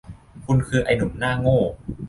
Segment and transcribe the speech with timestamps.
[0.45, 1.59] คุณคือไอ้หนุ่มหน้าโง่